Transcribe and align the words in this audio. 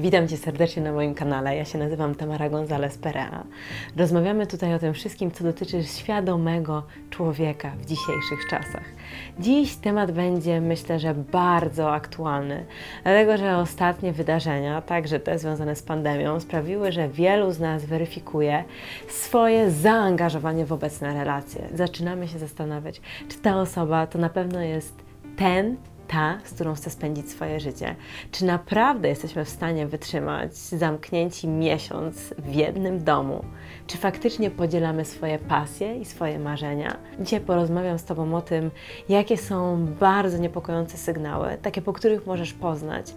Witam 0.00 0.28
Cię 0.28 0.36
serdecznie 0.36 0.82
na 0.82 0.92
moim 0.92 1.14
kanale. 1.14 1.56
Ja 1.56 1.64
się 1.64 1.78
nazywam 1.78 2.14
Tamara 2.14 2.50
González 2.50 2.98
Perea. 2.98 3.44
Rozmawiamy 3.96 4.46
tutaj 4.46 4.74
o 4.74 4.78
tym 4.78 4.94
wszystkim, 4.94 5.30
co 5.30 5.44
dotyczy 5.44 5.84
świadomego 5.84 6.82
człowieka 7.10 7.70
w 7.70 7.86
dzisiejszych 7.86 8.46
czasach. 8.50 8.84
Dziś 9.38 9.76
temat 9.76 10.12
będzie, 10.12 10.60
myślę, 10.60 10.98
że 10.98 11.14
bardzo 11.14 11.92
aktualny, 11.92 12.64
dlatego 13.02 13.36
że 13.36 13.56
ostatnie 13.56 14.12
wydarzenia, 14.12 14.82
także 14.82 15.20
te 15.20 15.38
związane 15.38 15.76
z 15.76 15.82
pandemią, 15.82 16.40
sprawiły, 16.40 16.92
że 16.92 17.08
wielu 17.08 17.52
z 17.52 17.60
nas 17.60 17.84
weryfikuje 17.84 18.64
swoje 19.08 19.70
zaangażowanie 19.70 20.66
w 20.66 20.72
obecne 20.72 21.14
relacje. 21.14 21.68
Zaczynamy 21.74 22.28
się 22.28 22.38
zastanawiać, 22.38 23.00
czy 23.28 23.38
ta 23.38 23.60
osoba 23.60 24.06
to 24.06 24.18
na 24.18 24.28
pewno 24.28 24.60
jest 24.60 24.94
ten, 25.36 25.76
ta, 26.10 26.38
z 26.44 26.54
którą 26.54 26.74
chcę 26.74 26.90
spędzić 26.90 27.30
swoje 27.30 27.60
życie. 27.60 27.96
Czy 28.30 28.44
naprawdę 28.44 29.08
jesteśmy 29.08 29.44
w 29.44 29.48
stanie 29.48 29.86
wytrzymać 29.86 30.54
zamknięci 30.56 31.48
miesiąc 31.48 32.34
w 32.38 32.54
jednym 32.54 33.04
domu? 33.04 33.44
Czy 33.86 33.98
faktycznie 33.98 34.50
podzielamy 34.50 35.04
swoje 35.04 35.38
pasje 35.38 35.96
i 35.96 36.04
swoje 36.04 36.38
marzenia? 36.38 36.96
Dzisiaj 37.20 37.40
porozmawiam 37.40 37.98
z 37.98 38.04
Tobą 38.04 38.34
o 38.34 38.42
tym, 38.42 38.70
jakie 39.08 39.36
są 39.36 39.86
bardzo 40.00 40.38
niepokojące 40.38 40.96
sygnały, 40.96 41.58
takie 41.62 41.82
po 41.82 41.92
których 41.92 42.26
możesz 42.26 42.52
poznać, 42.52 43.14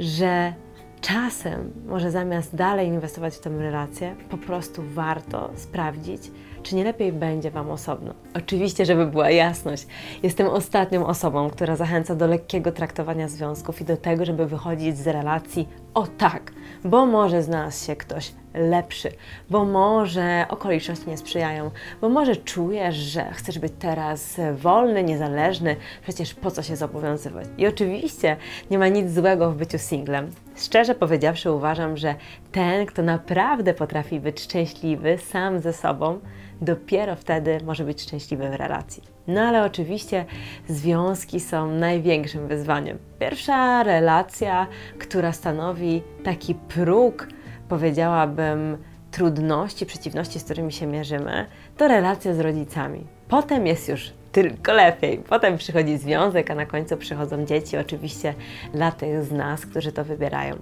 że 0.00 0.52
czasem 1.00 1.72
może 1.86 2.10
zamiast 2.10 2.56
dalej 2.56 2.88
inwestować 2.88 3.34
w 3.34 3.40
tę 3.40 3.50
relację, 3.50 4.16
po 4.30 4.38
prostu 4.38 4.82
warto 4.94 5.50
sprawdzić, 5.54 6.22
czy 6.62 6.76
nie 6.76 6.84
lepiej 6.84 7.12
będzie 7.12 7.50
Wam 7.50 7.70
osobno. 7.70 8.14
Oczywiście, 8.34 8.86
żeby 8.86 9.06
była 9.06 9.30
jasność, 9.30 9.86
jestem 10.22 10.46
ostatnią 10.46 11.06
osobą, 11.06 11.50
która 11.50 11.76
zachęca 11.76 12.14
do 12.14 12.26
lekkiego 12.26 12.72
traktowania 12.72 13.28
związków 13.28 13.80
i 13.80 13.84
do 13.84 13.96
tego, 13.96 14.24
żeby 14.24 14.46
wychodzić 14.46 14.98
z 14.98 15.06
relacji 15.06 15.68
o 15.94 16.06
tak, 16.06 16.52
bo 16.84 17.06
może 17.06 17.42
znalazł 17.42 17.86
się 17.86 17.96
ktoś 17.96 18.32
lepszy, 18.54 19.12
bo 19.50 19.64
może 19.64 20.46
okoliczności 20.48 21.10
nie 21.10 21.16
sprzyjają, 21.16 21.70
bo 22.00 22.08
może 22.08 22.36
czujesz, 22.36 22.96
że 22.96 23.30
chcesz 23.32 23.58
być 23.58 23.72
teraz 23.78 24.40
wolny, 24.54 25.04
niezależny, 25.04 25.76
przecież 26.02 26.34
po 26.34 26.50
co 26.50 26.62
się 26.62 26.76
zobowiązywać? 26.76 27.46
I 27.58 27.66
oczywiście 27.66 28.36
nie 28.70 28.78
ma 28.78 28.88
nic 28.88 29.10
złego 29.10 29.50
w 29.50 29.56
byciu 29.56 29.78
singlem. 29.78 30.30
Szczerze 30.56 30.94
powiedziawszy, 30.94 31.50
uważam, 31.50 31.96
że 31.96 32.14
ten, 32.52 32.86
kto 32.86 33.02
naprawdę 33.02 33.74
potrafi 33.74 34.20
być 34.20 34.40
szczęśliwy 34.40 35.18
sam 35.18 35.60
ze 35.60 35.72
sobą, 35.72 36.20
dopiero 36.60 37.16
wtedy 37.16 37.58
może 37.64 37.84
być 37.84 38.02
szczęśliwy 38.02 38.50
w 38.50 38.54
relacji. 38.54 39.02
No 39.26 39.40
ale 39.40 39.64
oczywiście 39.64 40.24
związki 40.68 41.40
są 41.40 41.70
największym 41.70 42.48
wyzwaniem. 42.48 42.98
Pierwsza 43.18 43.82
relacja, 43.82 44.66
która 44.98 45.32
stanowi 45.32 46.02
taki 46.24 46.54
próg, 46.54 47.28
powiedziałabym, 47.72 48.78
trudności, 49.10 49.86
przeciwności, 49.86 50.38
z 50.38 50.44
którymi 50.44 50.72
się 50.72 50.86
mierzymy, 50.86 51.46
to 51.76 51.88
relacja 51.88 52.34
z 52.34 52.40
rodzicami. 52.40 53.06
Potem 53.28 53.66
jest 53.66 53.88
już 53.88 54.12
tylko 54.32 54.72
lepiej. 54.72 55.18
Potem 55.18 55.56
przychodzi 55.56 55.98
związek, 55.98 56.50
a 56.50 56.54
na 56.54 56.66
końcu 56.66 56.96
przychodzą 56.96 57.44
dzieci, 57.44 57.76
oczywiście 57.76 58.34
dla 58.74 58.92
tych 58.92 59.24
z 59.24 59.32
nas, 59.32 59.66
którzy 59.66 59.92
to 59.92 60.04
wybierają. 60.04 60.56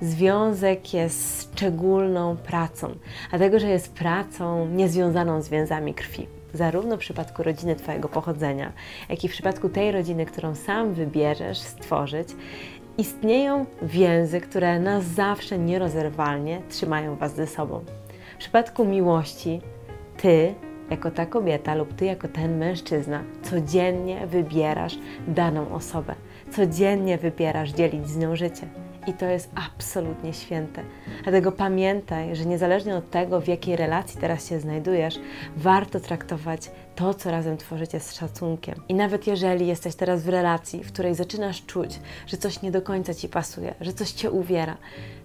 Związek 0.00 0.94
jest 0.94 1.42
szczególną 1.42 2.36
pracą, 2.36 2.94
dlatego 3.30 3.58
że 3.58 3.68
jest 3.68 3.94
pracą 3.94 4.68
niezwiązaną 4.68 5.42
z 5.42 5.48
więzami 5.48 5.94
krwi. 5.94 6.26
Zarówno 6.54 6.96
w 6.96 7.00
przypadku 7.00 7.42
rodziny 7.42 7.76
Twojego 7.76 8.08
pochodzenia, 8.08 8.72
jak 9.08 9.24
i 9.24 9.28
w 9.28 9.32
przypadku 9.32 9.68
tej 9.68 9.92
rodziny, 9.92 10.26
którą 10.26 10.54
sam 10.54 10.94
wybierzesz 10.94 11.58
stworzyć, 11.58 12.28
istnieją 12.98 13.66
więzy, 13.82 14.40
które 14.40 14.80
na 14.80 15.00
zawsze 15.00 15.58
nierozerwalnie 15.58 16.62
trzymają 16.68 17.16
Was 17.16 17.34
ze 17.34 17.46
sobą. 17.46 17.84
W 18.34 18.38
przypadku 18.38 18.84
miłości, 18.84 19.60
Ty 20.16 20.54
jako 20.90 21.10
ta 21.10 21.26
kobieta 21.26 21.74
lub 21.74 21.94
ty 21.94 22.04
jako 22.04 22.28
ten 22.28 22.58
mężczyzna 22.58 23.22
codziennie 23.42 24.26
wybierasz 24.26 24.98
daną 25.28 25.74
osobę. 25.74 26.14
Codziennie 26.50 27.18
wybierasz 27.18 27.70
dzielić 27.70 28.06
z 28.06 28.16
nią 28.16 28.36
życie. 28.36 28.85
I 29.06 29.12
to 29.12 29.26
jest 29.26 29.50
absolutnie 29.54 30.32
święte. 30.34 30.82
Dlatego 31.22 31.52
pamiętaj, 31.52 32.36
że 32.36 32.46
niezależnie 32.46 32.96
od 32.96 33.10
tego, 33.10 33.40
w 33.40 33.48
jakiej 33.48 33.76
relacji 33.76 34.20
teraz 34.20 34.48
się 34.48 34.60
znajdujesz, 34.60 35.18
warto 35.56 36.00
traktować 36.00 36.70
to, 36.94 37.14
co 37.14 37.30
razem 37.30 37.56
tworzycie 37.56 38.00
z 38.00 38.14
szacunkiem. 38.14 38.74
I 38.88 38.94
nawet 38.94 39.26
jeżeli 39.26 39.66
jesteś 39.66 39.94
teraz 39.94 40.22
w 40.22 40.28
relacji, 40.28 40.84
w 40.84 40.92
której 40.92 41.14
zaczynasz 41.14 41.66
czuć, 41.66 42.00
że 42.26 42.36
coś 42.36 42.62
nie 42.62 42.70
do 42.70 42.82
końca 42.82 43.14
ci 43.14 43.28
pasuje, 43.28 43.74
że 43.80 43.92
coś 43.92 44.10
cię 44.10 44.30
uwiera, 44.30 44.76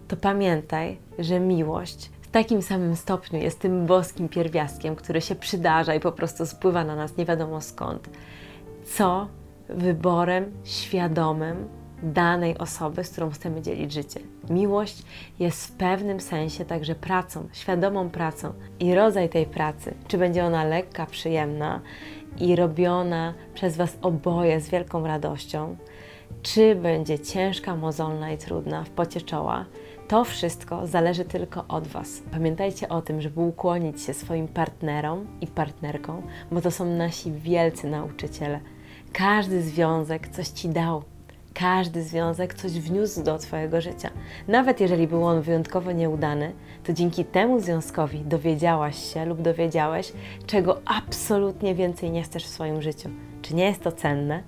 to 0.07 0.17
pamiętaj, 0.17 0.97
że 1.19 1.39
miłość 1.39 2.09
w 2.21 2.27
takim 2.31 2.61
samym 2.61 2.95
stopniu 2.95 3.39
jest 3.39 3.59
tym 3.59 3.85
boskim 3.85 4.29
pierwiastkiem, 4.29 4.95
który 4.95 5.21
się 5.21 5.35
przydarza 5.35 5.95
i 5.95 5.99
po 5.99 6.11
prostu 6.11 6.45
spływa 6.45 6.83
na 6.83 6.95
nas 6.95 7.17
nie 7.17 7.25
wiadomo 7.25 7.61
skąd, 7.61 8.09
co 8.85 9.27
wyborem 9.69 10.51
świadomym 10.63 11.80
danej 12.03 12.57
osoby, 12.57 13.03
z 13.03 13.09
którą 13.09 13.29
chcemy 13.29 13.61
dzielić 13.61 13.93
życie. 13.93 14.19
Miłość 14.49 15.03
jest 15.39 15.67
w 15.67 15.71
pewnym 15.71 16.19
sensie 16.19 16.65
także 16.65 16.95
pracą, 16.95 17.47
świadomą 17.53 18.09
pracą 18.09 18.53
i 18.79 18.95
rodzaj 18.95 19.29
tej 19.29 19.45
pracy, 19.45 19.93
czy 20.07 20.17
będzie 20.17 20.45
ona 20.45 20.63
lekka, 20.63 21.05
przyjemna 21.05 21.81
i 22.39 22.55
robiona 22.55 23.33
przez 23.53 23.77
Was 23.77 23.97
oboje 24.01 24.61
z 24.61 24.69
wielką 24.69 25.07
radością, 25.07 25.75
czy 26.41 26.75
będzie 26.75 27.19
ciężka, 27.19 27.75
mozolna 27.75 28.31
i 28.31 28.37
trudna 28.37 28.83
w 28.83 28.89
pocie 28.89 29.21
czoła, 29.21 29.65
to 30.07 30.23
wszystko 30.23 30.87
zależy 30.87 31.25
tylko 31.25 31.65
od 31.67 31.87
Was. 31.87 32.21
Pamiętajcie 32.31 32.89
o 32.89 33.01
tym, 33.01 33.21
żeby 33.21 33.41
ukłonić 33.41 34.01
się 34.01 34.13
swoim 34.13 34.47
partnerom 34.47 35.27
i 35.41 35.47
partnerkom, 35.47 36.21
bo 36.51 36.61
to 36.61 36.71
są 36.71 36.85
nasi 36.85 37.31
wielcy 37.31 37.87
nauczyciele. 37.87 38.59
Każdy 39.13 39.61
związek 39.61 40.27
coś 40.27 40.47
Ci 40.47 40.69
dał. 40.69 41.10
Każdy 41.53 42.03
związek 42.03 42.53
coś 42.53 42.71
wniósł 42.71 43.23
do 43.23 43.37
Twojego 43.37 43.81
życia. 43.81 44.09
Nawet 44.47 44.79
jeżeli 44.79 45.07
był 45.07 45.25
on 45.25 45.41
wyjątkowo 45.41 45.91
nieudany, 45.91 46.53
to 46.83 46.93
dzięki 46.93 47.25
temu 47.25 47.59
związkowi 47.59 48.19
dowiedziałaś 48.19 49.13
się 49.13 49.25
lub 49.25 49.41
dowiedziałeś, 49.41 50.13
czego 50.47 50.81
absolutnie 50.85 51.75
więcej 51.75 52.11
nie 52.11 52.23
chcesz 52.23 52.45
w 52.45 52.49
swoim 52.49 52.81
życiu. 52.81 53.09
Czy 53.41 53.55
nie 53.55 53.65
jest 53.65 53.83
to 53.83 53.91
cenne? 53.91 54.43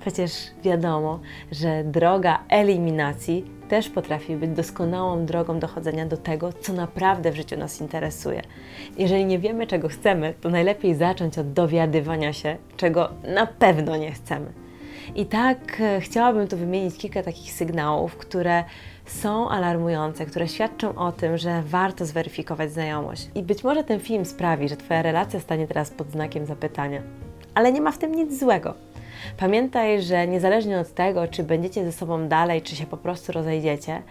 Przecież 0.00 0.32
wiadomo, 0.62 1.20
że 1.52 1.84
droga 1.84 2.44
eliminacji 2.48 3.44
też 3.68 3.88
potrafi 3.88 4.36
być 4.36 4.50
doskonałą 4.50 5.26
drogą 5.26 5.58
dochodzenia 5.58 6.06
do 6.06 6.16
tego, 6.16 6.52
co 6.52 6.72
naprawdę 6.72 7.32
w 7.32 7.36
życiu 7.36 7.56
nas 7.56 7.80
interesuje. 7.80 8.42
Jeżeli 8.98 9.24
nie 9.24 9.38
wiemy, 9.38 9.66
czego 9.66 9.88
chcemy, 9.88 10.34
to 10.40 10.48
najlepiej 10.48 10.94
zacząć 10.94 11.38
od 11.38 11.52
dowiadywania 11.52 12.32
się, 12.32 12.56
czego 12.76 13.08
na 13.34 13.46
pewno 13.46 13.96
nie 13.96 14.12
chcemy. 14.12 14.63
I 15.14 15.26
tak 15.26 15.80
e, 15.80 16.00
chciałabym 16.00 16.48
tu 16.48 16.56
wymienić 16.56 16.96
kilka 16.96 17.22
takich 17.22 17.52
sygnałów, 17.52 18.16
które 18.16 18.64
są 19.06 19.48
alarmujące, 19.48 20.26
które 20.26 20.48
świadczą 20.48 20.94
o 20.94 21.12
tym, 21.12 21.38
że 21.38 21.62
warto 21.62 22.06
zweryfikować 22.06 22.72
znajomość. 22.72 23.28
I 23.34 23.42
być 23.42 23.64
może 23.64 23.84
ten 23.84 24.00
film 24.00 24.24
sprawi, 24.24 24.68
że 24.68 24.76
Twoja 24.76 25.02
relacja 25.02 25.40
stanie 25.40 25.66
teraz 25.66 25.90
pod 25.90 26.10
znakiem 26.10 26.46
zapytania. 26.46 27.02
Ale 27.54 27.72
nie 27.72 27.80
ma 27.80 27.92
w 27.92 27.98
tym 27.98 28.14
nic 28.14 28.40
złego. 28.40 28.74
Pamiętaj, 29.36 30.02
że 30.02 30.28
niezależnie 30.28 30.80
od 30.80 30.94
tego, 30.94 31.28
czy 31.28 31.42
będziecie 31.42 31.84
ze 31.84 31.92
sobą 31.92 32.28
dalej, 32.28 32.62
czy 32.62 32.76
się 32.76 32.86
po 32.86 32.96
prostu 32.96 33.32
rozejdziecie, 33.32 34.02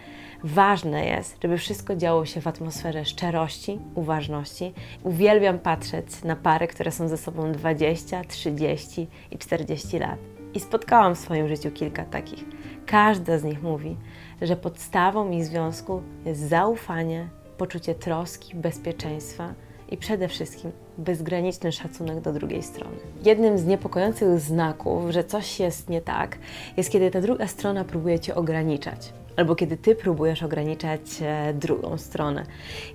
ważne 0.44 1.06
jest, 1.06 1.42
żeby 1.42 1.58
wszystko 1.58 1.96
działo 1.96 2.26
się 2.26 2.40
w 2.40 2.46
atmosferze 2.46 3.04
szczerości, 3.04 3.78
uważności. 3.94 4.72
Uwielbiam 5.02 5.58
patrzeć 5.58 6.24
na 6.24 6.36
pary, 6.36 6.66
które 6.66 6.92
są 6.92 7.08
ze 7.08 7.16
sobą 7.16 7.52
20, 7.52 8.24
30 8.24 9.06
i 9.30 9.38
40 9.38 9.98
lat. 9.98 10.33
I 10.54 10.60
spotkałam 10.60 11.14
w 11.14 11.18
swoim 11.18 11.48
życiu 11.48 11.70
kilka 11.70 12.04
takich. 12.04 12.44
Każda 12.86 13.38
z 13.38 13.44
nich 13.44 13.62
mówi, 13.62 13.96
że 14.42 14.56
podstawą 14.56 15.30
ich 15.30 15.44
związku 15.44 16.02
jest 16.24 16.40
zaufanie, 16.40 17.28
poczucie 17.58 17.94
troski, 17.94 18.56
bezpieczeństwa 18.56 19.54
i 19.90 19.96
przede 19.96 20.28
wszystkim 20.28 20.72
bezgraniczny 20.98 21.72
szacunek 21.72 22.20
do 22.20 22.32
drugiej 22.32 22.62
strony. 22.62 22.96
Jednym 23.24 23.58
z 23.58 23.66
niepokojących 23.66 24.40
znaków, 24.40 25.10
że 25.10 25.24
coś 25.24 25.60
jest 25.60 25.90
nie 25.90 26.00
tak, 26.00 26.38
jest 26.76 26.90
kiedy 26.90 27.10
ta 27.10 27.20
druga 27.20 27.46
strona 27.46 27.84
próbuje 27.84 28.20
cię 28.20 28.34
ograniczać. 28.34 29.12
Albo 29.36 29.54
kiedy 29.54 29.76
ty 29.76 29.94
próbujesz 29.94 30.42
ograniczać 30.42 31.00
e, 31.22 31.54
drugą 31.54 31.98
stronę. 31.98 32.46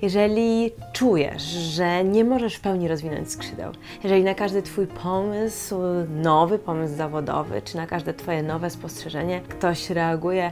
Jeżeli 0.02 0.72
czujesz, 0.94 1.44
że 1.44 2.04
nie 2.04 2.24
możesz 2.24 2.56
w 2.56 2.60
pełni 2.60 2.88
rozwinąć 2.88 3.32
skrzydeł, 3.32 3.72
jeżeli 4.04 4.24
na 4.24 4.34
każdy 4.34 4.62
twój 4.62 4.88
pomysł, 4.88 5.76
nowy 6.10 6.60
pomysł 6.60 6.96
zawodowy, 6.96 7.62
czy 7.62 7.78
na 7.78 7.88
każde 7.88 8.14
twoje 8.14 8.44
nowe 8.44 8.70
spostrzeżenie 8.70 9.42
ktoś 9.50 9.90
reaguje 9.90 10.52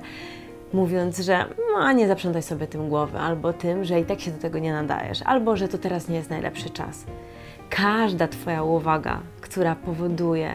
mówiąc, 0.73 1.19
że 1.19 1.45
no, 1.73 1.91
nie 1.91 2.07
zaprzątaj 2.07 2.43
sobie 2.43 2.67
tym 2.67 2.89
głowy, 2.89 3.19
albo 3.19 3.53
tym, 3.53 3.83
że 3.83 3.99
i 3.99 4.05
tak 4.05 4.19
się 4.19 4.31
do 4.31 4.37
tego 4.37 4.59
nie 4.59 4.73
nadajesz, 4.73 5.21
albo 5.25 5.57
że 5.57 5.67
to 5.67 5.77
teraz 5.77 6.09
nie 6.09 6.15
jest 6.15 6.29
najlepszy 6.29 6.69
czas. 6.69 7.05
Każda 7.69 8.27
Twoja 8.27 8.63
uwaga, 8.63 9.21
która 9.49 9.75
powoduje, 9.75 10.51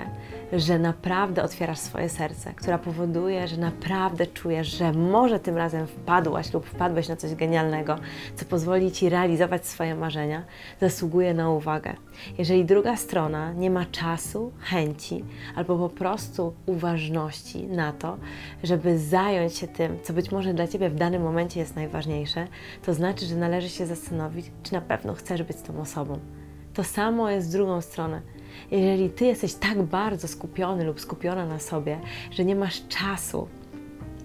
że 0.52 0.78
naprawdę 0.78 1.42
otwierasz 1.42 1.78
swoje 1.78 2.08
serce, 2.08 2.54
która 2.54 2.78
powoduje, 2.78 3.48
że 3.48 3.56
naprawdę 3.56 4.26
czujesz, 4.26 4.68
że 4.68 4.92
może 4.92 5.40
tym 5.40 5.56
razem 5.56 5.86
wpadłaś 5.86 6.52
lub 6.52 6.66
wpadłeś 6.66 7.08
na 7.08 7.16
coś 7.16 7.34
genialnego, 7.34 7.96
co 8.36 8.44
pozwoli 8.44 8.92
ci 8.92 9.08
realizować 9.08 9.66
swoje 9.66 9.94
marzenia, 9.94 10.44
zasługuje 10.80 11.34
na 11.34 11.50
uwagę. 11.50 11.94
Jeżeli 12.38 12.64
druga 12.64 12.96
strona 12.96 13.52
nie 13.52 13.70
ma 13.70 13.84
czasu, 13.84 14.52
chęci 14.58 15.24
albo 15.56 15.78
po 15.78 15.88
prostu 15.88 16.54
uważności 16.66 17.66
na 17.66 17.92
to, 17.92 18.16
żeby 18.62 18.98
zająć 18.98 19.54
się 19.54 19.68
tym, 19.68 19.98
co 20.02 20.12
być 20.12 20.30
może 20.30 20.54
dla 20.54 20.66
ciebie 20.68 20.90
w 20.90 20.94
danym 20.94 21.22
momencie 21.22 21.60
jest 21.60 21.76
najważniejsze, 21.76 22.46
to 22.82 22.94
znaczy, 22.94 23.26
że 23.26 23.36
należy 23.36 23.68
się 23.68 23.86
zastanowić, 23.86 24.46
czy 24.62 24.72
na 24.72 24.80
pewno 24.80 25.14
chcesz 25.14 25.42
być 25.42 25.56
tą 25.56 25.80
osobą. 25.80 26.41
To 26.74 26.84
samo 26.84 27.30
jest 27.30 27.48
z 27.48 27.52
drugą 27.52 27.80
stronę. 27.80 28.22
Jeżeli 28.70 29.10
ty 29.10 29.24
jesteś 29.24 29.54
tak 29.54 29.82
bardzo 29.82 30.28
skupiony 30.28 30.84
lub 30.84 31.00
skupiona 31.00 31.46
na 31.46 31.58
sobie, 31.58 32.00
że 32.30 32.44
nie 32.44 32.56
masz 32.56 32.88
czasu 32.88 33.48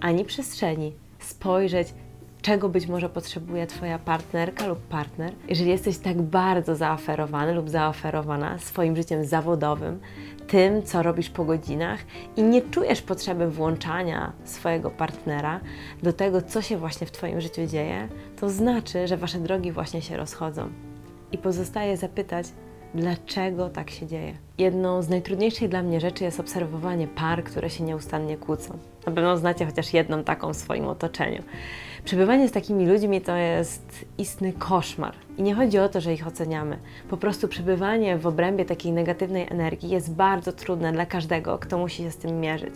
ani 0.00 0.24
przestrzeni 0.24 0.94
spojrzeć, 1.18 1.94
czego 2.42 2.68
być 2.68 2.86
może 2.86 3.08
potrzebuje 3.08 3.66
Twoja 3.66 3.98
partnerka 3.98 4.66
lub 4.66 4.78
partner, 4.78 5.32
jeżeli 5.48 5.70
jesteś 5.70 5.98
tak 5.98 6.22
bardzo 6.22 6.76
zaoferowany 6.76 7.54
lub 7.54 7.68
zaoferowana 7.68 8.58
swoim 8.58 8.96
życiem 8.96 9.24
zawodowym, 9.24 10.00
tym, 10.46 10.82
co 10.82 11.02
robisz 11.02 11.30
po 11.30 11.44
godzinach 11.44 12.00
i 12.36 12.42
nie 12.42 12.62
czujesz 12.62 13.02
potrzeby 13.02 13.50
włączania 13.50 14.32
swojego 14.44 14.90
partnera 14.90 15.60
do 16.02 16.12
tego, 16.12 16.42
co 16.42 16.62
się 16.62 16.76
właśnie 16.76 17.06
w 17.06 17.10
Twoim 17.10 17.40
życiu 17.40 17.66
dzieje, 17.66 18.08
to 18.40 18.50
znaczy, 18.50 19.08
że 19.08 19.16
Wasze 19.16 19.38
drogi 19.38 19.72
właśnie 19.72 20.02
się 20.02 20.16
rozchodzą. 20.16 20.87
I 21.32 21.38
pozostaje 21.38 21.96
zapytać, 21.96 22.46
dlaczego 22.94 23.68
tak 23.68 23.90
się 23.90 24.06
dzieje. 24.06 24.34
Jedną 24.58 25.02
z 25.02 25.08
najtrudniejszych 25.08 25.68
dla 25.68 25.82
mnie 25.82 26.00
rzeczy 26.00 26.24
jest 26.24 26.40
obserwowanie 26.40 27.08
par, 27.08 27.44
które 27.44 27.70
się 27.70 27.84
nieustannie 27.84 28.36
kłócą. 28.36 28.78
Na 29.06 29.12
pewno 29.12 29.36
znacie 29.36 29.66
chociaż 29.66 29.94
jedną 29.94 30.24
taką 30.24 30.52
w 30.52 30.56
swoim 30.56 30.84
otoczeniu. 30.84 31.42
Przebywanie 32.04 32.48
z 32.48 32.52
takimi 32.52 32.86
ludźmi 32.86 33.20
to 33.20 33.36
jest 33.36 34.04
istny 34.18 34.52
koszmar. 34.52 35.14
I 35.38 35.42
nie 35.42 35.54
chodzi 35.54 35.78
o 35.78 35.88
to, 35.88 36.00
że 36.00 36.14
ich 36.14 36.26
oceniamy. 36.26 36.78
Po 37.10 37.16
prostu 37.16 37.48
przebywanie 37.48 38.18
w 38.18 38.26
obrębie 38.26 38.64
takiej 38.64 38.92
negatywnej 38.92 39.46
energii 39.50 39.90
jest 39.90 40.14
bardzo 40.14 40.52
trudne 40.52 40.92
dla 40.92 41.06
każdego, 41.06 41.58
kto 41.58 41.78
musi 41.78 42.02
się 42.02 42.10
z 42.10 42.16
tym 42.16 42.40
mierzyć. 42.40 42.74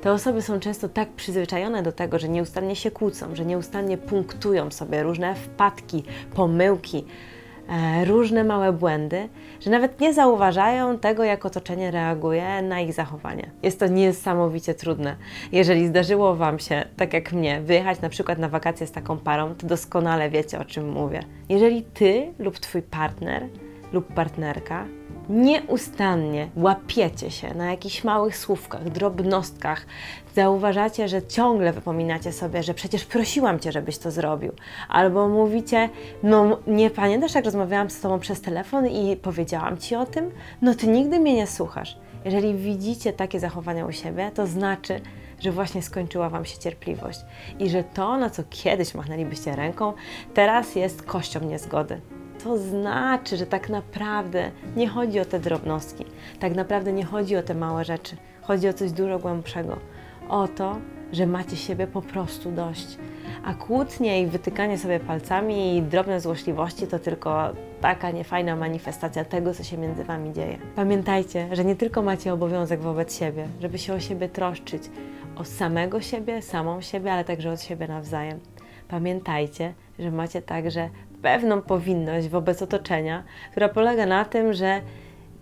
Te 0.00 0.12
osoby 0.12 0.42
są 0.42 0.60
często 0.60 0.88
tak 0.88 1.08
przyzwyczajone 1.08 1.82
do 1.82 1.92
tego, 1.92 2.18
że 2.18 2.28
nieustannie 2.28 2.76
się 2.76 2.90
kłócą, 2.90 3.36
że 3.36 3.44
nieustannie 3.44 3.98
punktują 3.98 4.70
sobie 4.70 5.02
różne 5.02 5.34
wpadki, 5.34 6.02
pomyłki, 6.34 7.04
różne 8.04 8.44
małe 8.44 8.72
błędy, 8.72 9.28
że 9.60 9.70
nawet 9.70 10.00
nie 10.00 10.14
zauważają 10.14 10.98
tego, 10.98 11.24
jak 11.24 11.46
otoczenie 11.46 11.90
reaguje 11.90 12.62
na 12.62 12.80
ich 12.80 12.92
zachowanie. 12.92 13.50
Jest 13.62 13.80
to 13.80 13.86
niesamowicie 13.86 14.74
trudne. 14.74 15.16
Jeżeli 15.52 15.86
zdarzyło 15.86 16.36
Wam 16.36 16.58
się, 16.58 16.84
tak 16.96 17.12
jak 17.12 17.32
mnie, 17.32 17.60
wyjechać 17.60 18.00
na 18.00 18.08
przykład 18.08 18.38
na 18.38 18.48
wakacje 18.48 18.86
z 18.86 18.92
taką 18.92 19.18
parą, 19.18 19.54
to 19.54 19.66
doskonale 19.66 20.30
wiecie, 20.30 20.58
o 20.58 20.64
czym 20.64 20.90
mówię. 20.90 21.22
Jeżeli 21.48 21.82
Ty 21.82 22.32
lub 22.38 22.58
Twój 22.58 22.82
partner 22.82 23.48
lub 23.92 24.12
partnerka 24.12 24.86
nieustannie 25.28 26.48
łapiecie 26.56 27.30
się 27.30 27.54
na 27.54 27.70
jakichś 27.70 28.04
małych 28.04 28.36
słówkach, 28.36 28.90
drobnostkach, 28.90 29.86
zauważacie, 30.34 31.08
że 31.08 31.22
ciągle 31.22 31.72
wypominacie 31.72 32.32
sobie, 32.32 32.62
że 32.62 32.74
przecież 32.74 33.04
prosiłam 33.04 33.58
cię, 33.58 33.72
żebyś 33.72 33.98
to 33.98 34.10
zrobił, 34.10 34.52
albo 34.88 35.28
mówicie, 35.28 35.88
no 36.22 36.58
nie 36.66 36.90
pamiętasz, 36.90 37.34
jak 37.34 37.44
rozmawiałam 37.44 37.90
z 37.90 38.00
tobą 38.00 38.18
przez 38.18 38.40
telefon 38.40 38.86
i 38.86 39.16
powiedziałam 39.16 39.78
ci 39.78 39.96
o 39.96 40.06
tym, 40.06 40.30
no 40.62 40.74
ty 40.74 40.86
nigdy 40.86 41.20
mnie 41.20 41.34
nie 41.34 41.46
słuchasz. 41.46 41.96
Jeżeli 42.24 42.54
widzicie 42.54 43.12
takie 43.12 43.40
zachowania 43.40 43.86
u 43.86 43.92
siebie, 43.92 44.30
to 44.34 44.46
znaczy, 44.46 45.00
że 45.40 45.52
właśnie 45.52 45.82
skończyła 45.82 46.28
Wam 46.28 46.44
się 46.44 46.58
cierpliwość 46.58 47.20
i 47.58 47.68
że 47.68 47.84
to, 47.84 48.16
na 48.16 48.30
co 48.30 48.42
kiedyś 48.50 48.94
machnęlibyście 48.94 49.56
ręką, 49.56 49.92
teraz 50.34 50.74
jest 50.74 51.02
kością 51.02 51.40
niezgody 51.40 52.00
to 52.44 52.58
znaczy, 52.58 53.36
że 53.36 53.46
tak 53.46 53.68
naprawdę 53.68 54.50
nie 54.76 54.88
chodzi 54.88 55.20
o 55.20 55.24
te 55.24 55.40
drobnostki, 55.40 56.04
tak 56.40 56.54
naprawdę 56.54 56.92
nie 56.92 57.04
chodzi 57.04 57.36
o 57.36 57.42
te 57.42 57.54
małe 57.54 57.84
rzeczy, 57.84 58.16
chodzi 58.42 58.68
o 58.68 58.72
coś 58.72 58.92
dużo 58.92 59.18
głębszego. 59.18 59.78
O 60.28 60.48
to, 60.48 60.76
że 61.12 61.26
macie 61.26 61.56
siebie 61.56 61.86
po 61.86 62.02
prostu 62.02 62.52
dość. 62.52 62.98
A 63.44 63.54
kłótnie 63.54 64.22
i 64.22 64.26
wytykanie 64.26 64.78
sobie 64.78 65.00
palcami 65.00 65.76
i 65.76 65.82
drobne 65.82 66.20
złośliwości 66.20 66.86
to 66.86 66.98
tylko 66.98 67.52
taka 67.80 68.10
niefajna 68.10 68.56
manifestacja 68.56 69.24
tego, 69.24 69.54
co 69.54 69.64
się 69.64 69.78
między 69.78 70.04
Wami 70.04 70.32
dzieje. 70.32 70.58
Pamiętajcie, 70.76 71.48
że 71.52 71.64
nie 71.64 71.76
tylko 71.76 72.02
macie 72.02 72.32
obowiązek 72.32 72.80
wobec 72.80 73.18
siebie, 73.18 73.46
żeby 73.60 73.78
się 73.78 73.94
o 73.94 74.00
siebie 74.00 74.28
troszczyć, 74.28 74.82
o 75.36 75.44
samego 75.44 76.00
siebie, 76.00 76.42
samą 76.42 76.80
siebie, 76.80 77.12
ale 77.12 77.24
także 77.24 77.52
od 77.52 77.62
siebie 77.62 77.88
nawzajem. 77.88 78.40
Pamiętajcie, 78.88 79.74
że 79.98 80.10
macie 80.10 80.42
także 80.42 80.90
pewną 81.22 81.62
powinność 81.62 82.28
wobec 82.28 82.62
otoczenia, 82.62 83.24
która 83.50 83.68
polega 83.68 84.06
na 84.06 84.24
tym, 84.24 84.52
że 84.52 84.80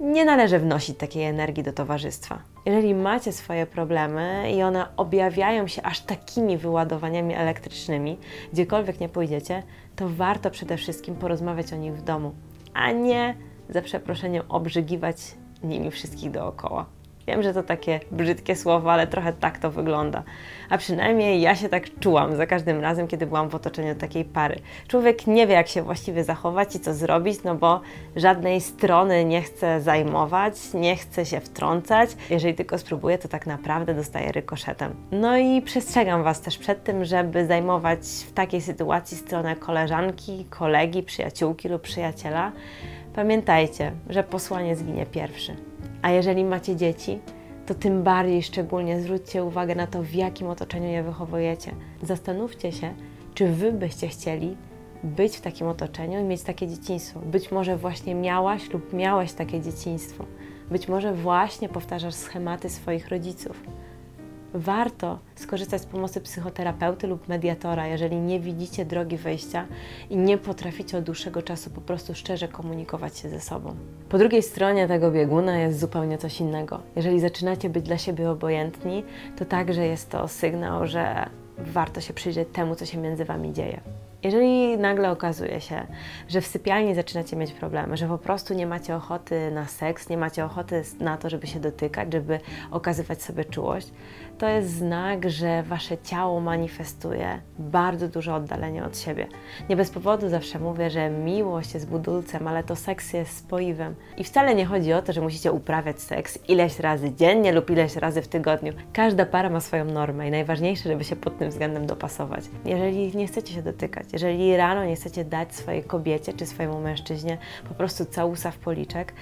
nie 0.01 0.25
należy 0.25 0.59
wnosić 0.59 0.99
takiej 0.99 1.25
energii 1.25 1.63
do 1.63 1.73
towarzystwa. 1.73 2.43
Jeżeli 2.67 2.95
macie 2.95 3.33
swoje 3.33 3.67
problemy 3.67 4.53
i 4.57 4.63
one 4.63 4.97
objawiają 4.97 5.67
się 5.67 5.83
aż 5.83 6.01
takimi 6.01 6.59
wyładowaniami 6.59 7.35
elektrycznymi, 7.35 8.19
gdziekolwiek 8.53 9.01
nie 9.01 9.09
pójdziecie, 9.09 9.63
to 9.97 10.09
warto 10.09 10.51
przede 10.51 10.77
wszystkim 10.77 11.17
porozmawiać 11.17 11.73
o 11.73 11.77
nich 11.77 11.95
w 11.95 12.03
domu, 12.03 12.35
a 12.75 12.93
nie 12.93 13.35
za 13.69 13.83
przeproszeniem 13.83 14.43
obrzygiwać 14.49 15.17
nimi 15.63 15.91
wszystkich 15.91 16.31
dookoła. 16.31 16.87
Wiem, 17.31 17.43
że 17.43 17.55
to 17.55 17.63
takie 17.63 18.01
brzydkie 18.11 18.57
słowo, 18.57 18.93
ale 18.93 19.07
trochę 19.07 19.33
tak 19.33 19.59
to 19.59 19.71
wygląda. 19.71 20.23
A 20.71 20.79
przynajmniej 20.79 21.41
ja 21.41 21.57
się 21.57 21.69
tak 21.69 21.99
czułam 22.01 22.37
za 22.37 22.47
każdym 22.47 22.81
razem, 22.81 23.09
kiedy 23.09 23.27
byłam 23.27 23.49
w 23.49 23.55
otoczeniu 23.55 23.95
takiej 23.95 24.25
pary. 24.25 24.61
Człowiek 24.89 25.27
nie 25.27 25.47
wie, 25.47 25.55
jak 25.55 25.69
się 25.69 25.83
właściwie 25.83 26.25
zachować 26.25 26.77
i 26.77 26.81
co 26.81 26.95
zrobić, 26.95 27.43
no 27.45 27.55
bo 27.55 27.81
żadnej 28.17 28.61
strony 28.61 29.25
nie 29.25 29.43
chce 29.43 29.81
zajmować, 29.81 30.55
nie 30.75 30.97
chce 30.97 31.27
się 31.27 31.41
wtrącać. 31.41 32.11
Jeżeli 32.31 32.55
tylko 32.55 32.79
spróbuje, 32.79 33.19
to 33.19 33.29
tak 33.29 33.47
naprawdę 33.47 33.95
dostaje 33.95 34.33
rykoszetem. 34.33 34.95
No 35.13 35.39
i 35.39 35.63
przestrzegam 35.63 36.23
Was 36.23 36.41
też 36.41 36.59
przed 36.59 36.85
tym, 36.85 37.05
żeby 37.05 37.47
zajmować 37.47 38.01
w 38.01 38.33
takiej 38.33 38.61
sytuacji 38.61 39.17
stronę 39.17 39.57
koleżanki, 39.57 40.47
kolegi, 40.51 41.03
przyjaciółki 41.03 41.69
lub 41.69 41.83
przyjaciela. 41.83 42.53
Pamiętajcie, 43.15 43.93
że 44.09 44.23
posłanie 44.23 44.77
zginie 44.77 45.07
pierwszy. 45.07 45.70
A 46.03 46.11
jeżeli 46.11 46.45
macie 46.45 46.77
dzieci, 46.77 47.19
to 47.67 47.75
tym 47.75 48.03
bardziej 48.03 48.43
szczególnie 48.43 49.01
zwróćcie 49.01 49.45
uwagę 49.45 49.75
na 49.75 49.87
to, 49.87 50.03
w 50.03 50.15
jakim 50.15 50.47
otoczeniu 50.47 50.89
je 50.89 51.03
wychowujecie. 51.03 51.75
Zastanówcie 52.03 52.73
się, 52.73 52.95
czy 53.35 53.47
wy 53.47 53.73
byście 53.73 54.09
chcieli 54.09 54.57
być 55.05 55.37
w 55.37 55.41
takim 55.41 55.67
otoczeniu 55.67 56.21
i 56.21 56.25
mieć 56.25 56.43
takie 56.43 56.69
dzieciństwo. 56.69 57.21
Być 57.21 57.53
może 57.53 57.77
właśnie 57.77 58.15
miałaś 58.15 58.71
lub 58.71 58.93
miałeś 58.93 59.33
takie 59.33 59.61
dzieciństwo. 59.61 60.25
Być 60.71 60.89
może 60.89 61.15
właśnie 61.15 61.69
powtarzasz 61.69 62.15
schematy 62.15 62.71
swoich 62.71 63.09
rodziców 63.09 63.63
warto 64.55 65.19
skorzystać 65.35 65.83
z 65.83 65.87
pomocy 65.87 66.21
psychoterapeuty 66.21 67.07
lub 67.07 67.29
mediatora, 67.29 67.87
jeżeli 67.87 68.17
nie 68.17 68.41
widzicie 68.41 68.85
drogi 68.85 69.17
wyjścia 69.17 69.67
i 70.11 70.17
nie 70.17 70.39
potraficie 70.39 70.99
od 70.99 71.05
dłuższego 71.05 71.43
czasu 71.43 71.71
po 71.71 71.81
prostu 71.81 72.15
szczerze 72.15 72.49
komunikować 72.49 73.19
się 73.19 73.29
ze 73.29 73.41
sobą. 73.41 73.75
Po 74.09 74.19
drugiej 74.19 74.43
stronie 74.43 74.89
tego 74.89 75.11
bieguna 75.11 75.59
jest 75.59 75.81
zupełnie 75.81 76.19
coś 76.19 76.41
innego. 76.41 76.81
Jeżeli 76.97 77.21
zaczynacie 77.21 77.71
być 77.71 77.85
dla 77.85 77.99
siebie 77.99 78.31
obojętni, 78.31 79.05
to 79.37 79.45
także 79.45 79.87
jest 79.87 80.11
to 80.11 80.29
sygnał, 80.29 80.87
że 80.87 81.31
warto 81.59 82.01
się 82.01 82.15
przyjrzeć 82.15 82.49
temu, 82.53 82.75
co 82.75 82.87
się 82.87 82.99
między 82.99 83.25
Wami 83.25 83.53
dzieje. 83.53 83.81
Jeżeli 84.23 84.79
nagle 84.79 85.11
okazuje 85.11 85.61
się, 85.61 85.87
że 86.29 86.41
w 86.41 86.47
sypialni 86.47 86.95
zaczynacie 86.95 87.37
mieć 87.37 87.53
problemy, 87.53 87.97
że 87.97 88.09
po 88.09 88.19
prostu 88.19 88.55
nie 88.55 88.67
macie 88.67 88.97
ochoty 88.97 89.51
na 89.51 89.67
seks, 89.67 90.09
nie 90.09 90.17
macie 90.17 90.45
ochoty 90.45 90.83
na 91.01 91.17
to, 91.17 91.31
żeby 91.31 91.47
się 91.47 91.61
dotykać, 91.61 92.13
żeby 92.13 92.41
okazywać 92.71 93.23
sobie 93.23 93.45
czułość, 93.45 93.93
to 94.39 94.49
jest 94.49 94.71
znak, 94.71 95.31
że 95.31 95.63
wasze 95.63 95.99
ciało 95.99 96.41
manifestuje 96.41 97.41
bardzo 97.59 98.09
duże 98.09 98.35
oddalenie 98.35 98.85
od 98.85 98.99
siebie. 98.99 99.27
Nie 99.69 99.77
bez 99.77 99.91
powodu 99.91 100.29
zawsze 100.29 100.59
mówię, 100.59 100.91
że 100.91 101.11
miłość 101.11 101.75
jest 101.75 101.89
budulcem, 101.89 102.49
ale 102.49 102.65
to 102.65 102.77
seks 102.77 103.13
jest 103.13 103.37
spoiwem. 103.37 103.95
I 104.17 104.25
wcale 104.25 104.55
nie 104.55 104.67
chodzi 104.67 104.93
o 104.93 105.03
to, 105.03 105.13
że 105.13 105.21
musicie 105.21 105.53
uprawiać 105.53 106.01
seks 106.01 106.39
ileś 106.49 106.79
razy 106.79 107.15
dziennie 107.15 107.53
lub 107.53 107.71
ileś 107.71 107.97
razy 107.97 108.23
w 108.23 108.29
tygodniu. 108.29 108.73
Każda 108.93 109.27
para 109.27 109.51
ma 109.51 109.61
swoją 109.61 109.85
normę 109.85 110.29
i 110.29 110.31
najważniejsze, 110.31 110.89
żeby 110.89 111.05
się 111.05 111.17
pod 111.17 111.39
tym 111.39 111.51
względem 111.51 111.87
dopasować. 111.87 112.45
Jeżeli 112.65 113.17
nie 113.17 113.27
chcecie 113.27 113.55
się 113.55 113.63
dotykać, 113.63 114.10
jeżeli 114.13 114.57
rano 114.57 114.85
nie 114.85 114.97
chcecie 114.97 115.25
dać 115.25 115.55
swojej 115.55 115.85
kobiecie 115.85 116.33
czy 116.33 116.47
swojemu 116.47 116.81
mężczyźnie 116.81 117.39
po 117.69 117.75
prostu 117.75 118.05
całusa 118.05 118.51
w 118.51 118.59
policzek, 118.59 119.13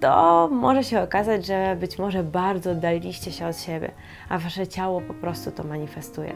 to 0.00 0.48
może 0.52 0.84
się 0.84 1.00
okazać, 1.00 1.46
że 1.46 1.76
być 1.80 1.98
może 1.98 2.22
bardzo 2.22 2.70
oddaliliście 2.70 3.32
się 3.32 3.46
od 3.46 3.58
siebie, 3.58 3.90
a 4.28 4.38
wasze 4.38 4.66
ciało 4.66 5.00
po 5.00 5.14
prostu 5.14 5.50
to 5.50 5.64
manifestuje. 5.64 6.32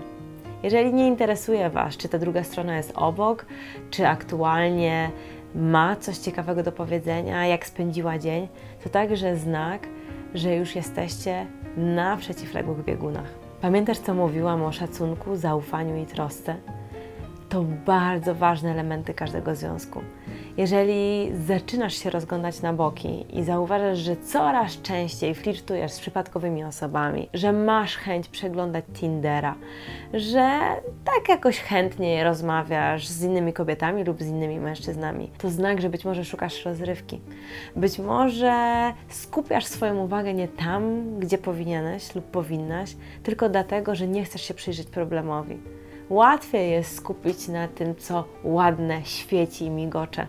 Jeżeli 0.62 0.94
nie 0.94 1.06
interesuje 1.06 1.70
Was, 1.70 1.96
czy 1.96 2.08
ta 2.08 2.18
druga 2.18 2.44
strona 2.44 2.76
jest 2.76 2.92
obok, 2.94 3.46
czy 3.90 4.08
aktualnie 4.08 5.10
ma 5.54 5.96
coś 5.96 6.18
ciekawego 6.18 6.62
do 6.62 6.72
powiedzenia, 6.72 7.46
jak 7.46 7.66
spędziła 7.66 8.18
dzień, 8.18 8.48
to 8.84 8.88
także 8.88 9.36
znak, 9.36 9.86
że 10.34 10.56
już 10.56 10.76
jesteście 10.76 11.46
na 11.76 12.16
przeciwległych 12.16 12.84
biegunach. 12.84 13.28
Pamiętasz, 13.60 13.98
co 13.98 14.14
mówiłam 14.14 14.62
o 14.62 14.72
szacunku, 14.72 15.36
zaufaniu 15.36 16.02
i 16.02 16.06
trosce? 16.06 16.56
To 17.48 17.62
bardzo 17.86 18.34
ważne 18.34 18.70
elementy 18.70 19.14
każdego 19.14 19.54
związku. 19.54 20.00
Jeżeli 20.56 21.30
zaczynasz 21.46 21.94
się 21.94 22.10
rozglądać 22.10 22.62
na 22.62 22.72
boki 22.72 23.26
i 23.38 23.44
zauważasz, 23.44 23.98
że 23.98 24.16
coraz 24.16 24.82
częściej 24.82 25.34
flirtujesz 25.34 25.92
z 25.92 26.00
przypadkowymi 26.00 26.64
osobami, 26.64 27.28
że 27.34 27.52
masz 27.52 27.96
chęć 27.96 28.28
przeglądać 28.28 28.84
Tindera, 28.94 29.54
że 30.14 30.58
tak 31.04 31.28
jakoś 31.28 31.58
chętnie 31.60 32.24
rozmawiasz 32.24 33.06
z 33.06 33.22
innymi 33.22 33.52
kobietami 33.52 34.04
lub 34.04 34.22
z 34.22 34.26
innymi 34.26 34.60
mężczyznami, 34.60 35.30
to 35.38 35.50
znak, 35.50 35.80
że 35.80 35.90
być 35.90 36.04
może 36.04 36.24
szukasz 36.24 36.64
rozrywki. 36.64 37.20
Być 37.76 37.98
może 37.98 38.92
skupiasz 39.08 39.66
swoją 39.66 40.04
uwagę 40.04 40.34
nie 40.34 40.48
tam, 40.48 41.04
gdzie 41.18 41.38
powinieneś 41.38 42.14
lub 42.14 42.24
powinnaś, 42.24 42.96
tylko 43.22 43.48
dlatego, 43.48 43.94
że 43.94 44.08
nie 44.08 44.24
chcesz 44.24 44.42
się 44.42 44.54
przyjrzeć 44.54 44.88
problemowi. 44.88 45.58
Łatwiej 46.10 46.70
jest 46.70 46.96
skupić 46.96 47.48
na 47.48 47.68
tym, 47.68 47.96
co 47.96 48.24
ładne, 48.44 49.04
świeci 49.04 49.64
i 49.64 49.70
migocze, 49.70 50.26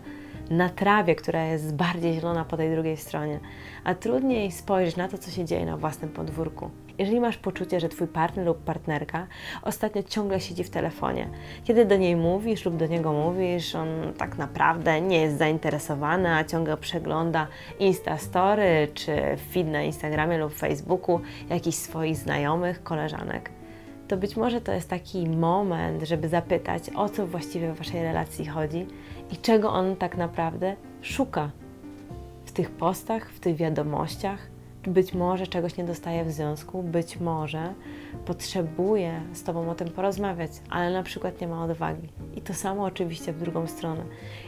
na 0.49 0.69
trawie, 0.69 1.15
która 1.15 1.45
jest 1.45 1.75
bardziej 1.75 2.13
zielona 2.13 2.45
po 2.45 2.57
tej 2.57 2.71
drugiej 2.71 2.97
stronie, 2.97 3.39
a 3.83 3.95
trudniej 3.95 4.51
spojrzeć 4.51 4.95
na 4.95 5.07
to, 5.07 5.17
co 5.17 5.31
się 5.31 5.45
dzieje 5.45 5.65
na 5.65 5.77
własnym 5.77 6.09
podwórku. 6.09 6.69
Jeżeli 6.97 7.19
masz 7.19 7.37
poczucie, 7.37 7.79
że 7.79 7.89
Twój 7.89 8.07
partner 8.07 8.45
lub 8.45 8.63
partnerka 8.63 9.27
ostatnio 9.61 10.03
ciągle 10.03 10.39
siedzi 10.39 10.63
w 10.63 10.69
telefonie, 10.69 11.29
kiedy 11.63 11.85
do 11.85 11.97
niej 11.97 12.15
mówisz 12.15 12.65
lub 12.65 12.77
do 12.77 12.85
niego 12.85 13.13
mówisz, 13.13 13.75
on 13.75 13.87
tak 14.17 14.37
naprawdę 14.37 15.01
nie 15.01 15.21
jest 15.21 15.37
zainteresowany, 15.37 16.35
a 16.35 16.43
ciągle 16.43 16.77
przegląda 16.77 17.47
Instastory 17.79 18.87
czy 18.93 19.15
feed 19.51 19.67
na 19.67 19.81
Instagramie 19.81 20.37
lub 20.37 20.53
Facebooku 20.53 21.19
jakichś 21.49 21.77
swoich 21.77 22.17
znajomych, 22.17 22.83
koleżanek, 22.83 23.51
to 24.09 24.17
być 24.17 24.37
może 24.37 24.61
to 24.61 24.71
jest 24.71 24.89
taki 24.89 25.29
moment, 25.29 26.03
żeby 26.03 26.29
zapytać, 26.29 26.83
o 26.95 27.09
co 27.09 27.27
właściwie 27.27 27.73
w 27.73 27.77
Waszej 27.77 28.03
relacji 28.03 28.45
chodzi 28.45 28.85
i 29.31 29.37
czego 29.37 29.69
on 29.69 29.95
tak 29.95 30.17
naprawdę 30.17 30.75
szuka 31.01 31.51
w 32.45 32.51
tych 32.51 32.71
postach, 32.71 33.29
w 33.31 33.39
tych 33.39 33.55
wiadomościach. 33.55 34.47
Być 34.83 35.13
może 35.13 35.47
czegoś 35.47 35.77
nie 35.77 35.83
dostaje 35.83 36.25
w 36.25 36.31
związku, 36.31 36.83
być 36.83 37.19
może 37.19 37.73
potrzebuje 38.25 39.21
z 39.33 39.43
Tobą 39.43 39.69
o 39.69 39.75
tym 39.75 39.89
porozmawiać, 39.89 40.51
ale 40.69 40.93
na 40.93 41.03
przykład 41.03 41.41
nie 41.41 41.47
ma 41.47 41.63
odwagi. 41.63 42.09
I 42.35 42.41
to 42.41 42.53
samo 42.53 42.83
oczywiście 42.83 43.33
w 43.33 43.39
drugą 43.39 43.67
stronę. 43.67 44.03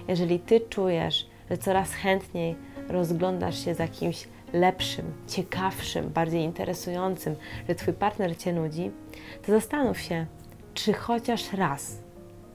Jeżeli 0.07 0.39
Ty 0.39 0.59
czujesz, 0.59 1.27
że 1.49 1.57
coraz 1.57 1.93
chętniej 1.93 2.55
rozglądasz 2.89 3.65
się 3.65 3.75
za 3.75 3.87
kimś 3.87 4.27
lepszym, 4.53 5.13
ciekawszym, 5.27 6.09
bardziej 6.09 6.41
interesującym, 6.41 7.35
że 7.69 7.75
Twój 7.75 7.93
partner 7.93 8.37
Cię 8.37 8.53
nudzi, 8.53 8.91
to 9.45 9.51
zastanów 9.51 9.99
się, 9.99 10.25
czy 10.73 10.93
chociaż 10.93 11.53
raz 11.53 12.01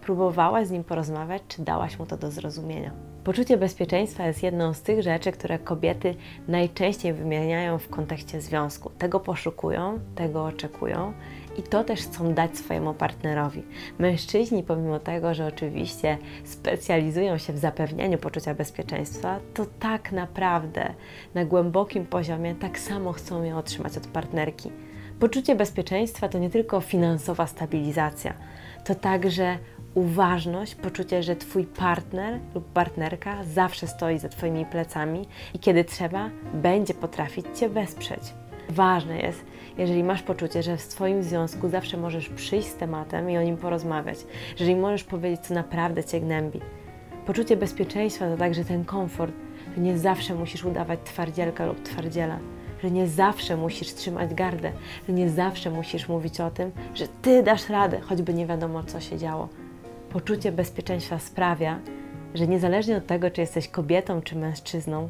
próbowałaś 0.00 0.66
z 0.66 0.70
nim 0.70 0.84
porozmawiać, 0.84 1.42
czy 1.48 1.62
dałaś 1.62 1.98
mu 1.98 2.06
to 2.06 2.16
do 2.16 2.30
zrozumienia. 2.30 2.92
Poczucie 3.24 3.56
bezpieczeństwa 3.56 4.26
jest 4.26 4.42
jedną 4.42 4.74
z 4.74 4.82
tych 4.82 5.02
rzeczy, 5.02 5.32
które 5.32 5.58
kobiety 5.58 6.14
najczęściej 6.48 7.12
wymieniają 7.12 7.78
w 7.78 7.88
kontekście 7.88 8.40
związku. 8.40 8.90
Tego 8.90 9.20
poszukują, 9.20 9.98
tego 10.14 10.44
oczekują 10.44 11.12
i 11.58 11.62
to 11.62 11.84
też 11.84 12.00
chcą 12.00 12.34
dać 12.34 12.58
swojemu 12.58 12.94
partnerowi. 12.94 13.62
Mężczyźni, 13.98 14.62
pomimo 14.62 14.98
tego, 14.98 15.34
że 15.34 15.46
oczywiście 15.46 16.18
specjalizują 16.44 17.38
się 17.38 17.52
w 17.52 17.58
zapewnianiu 17.58 18.18
poczucia 18.18 18.54
bezpieczeństwa, 18.54 19.40
to 19.54 19.66
tak 19.80 20.12
naprawdę 20.12 20.94
na 21.34 21.44
głębokim 21.44 22.06
poziomie 22.06 22.54
tak 22.54 22.78
samo 22.78 23.12
chcą 23.12 23.42
je 23.42 23.56
otrzymać 23.56 23.96
od 23.96 24.06
partnerki. 24.06 24.70
Poczucie 25.20 25.54
bezpieczeństwa 25.54 26.28
to 26.28 26.38
nie 26.38 26.50
tylko 26.50 26.80
finansowa 26.80 27.46
stabilizacja, 27.46 28.34
to 28.84 28.94
także 28.94 29.58
uważność, 29.94 30.74
poczucie, 30.74 31.22
że 31.22 31.36
Twój 31.36 31.64
partner 31.64 32.40
lub 32.54 32.72
partnerka 32.72 33.44
zawsze 33.44 33.86
stoi 33.86 34.18
za 34.18 34.28
Twoimi 34.28 34.66
plecami 34.66 35.28
i 35.54 35.58
kiedy 35.58 35.84
trzeba, 35.84 36.30
będzie 36.54 36.94
potrafić 36.94 37.46
Cię 37.54 37.68
wesprzeć. 37.68 38.45
Ważne 38.68 39.18
jest, 39.18 39.44
jeżeli 39.78 40.04
masz 40.04 40.22
poczucie, 40.22 40.62
że 40.62 40.76
w 40.76 40.82
swoim 40.82 41.22
związku 41.22 41.68
zawsze 41.68 41.96
możesz 41.96 42.28
przyjść 42.28 42.68
z 42.68 42.74
tematem 42.74 43.30
i 43.30 43.38
o 43.38 43.42
nim 43.42 43.56
porozmawiać, 43.56 44.18
jeżeli 44.60 44.76
możesz 44.76 45.04
powiedzieć, 45.04 45.40
co 45.40 45.54
naprawdę 45.54 46.04
Cię 46.04 46.20
gnębi. 46.20 46.60
Poczucie 47.26 47.56
bezpieczeństwa 47.56 48.30
to 48.30 48.36
także 48.36 48.64
ten 48.64 48.84
komfort, 48.84 49.32
że 49.74 49.82
nie 49.82 49.98
zawsze 49.98 50.34
musisz 50.34 50.64
udawać 50.64 51.00
twardzielka 51.04 51.66
lub 51.66 51.82
twardziela, 51.82 52.38
że 52.82 52.90
nie 52.90 53.08
zawsze 53.08 53.56
musisz 53.56 53.94
trzymać 53.94 54.34
gardę, 54.34 54.72
że 55.08 55.14
nie 55.14 55.30
zawsze 55.30 55.70
musisz 55.70 56.08
mówić 56.08 56.40
o 56.40 56.50
tym, 56.50 56.72
że 56.94 57.08
Ty 57.22 57.42
dasz 57.42 57.68
radę, 57.68 58.00
choćby 58.00 58.34
nie 58.34 58.46
wiadomo, 58.46 58.82
co 58.82 59.00
się 59.00 59.18
działo. 59.18 59.48
Poczucie 60.10 60.52
bezpieczeństwa 60.52 61.18
sprawia, 61.18 61.78
że 62.34 62.46
niezależnie 62.46 62.96
od 62.96 63.06
tego, 63.06 63.30
czy 63.30 63.40
jesteś 63.40 63.68
kobietą 63.68 64.22
czy 64.22 64.36
mężczyzną, 64.36 65.08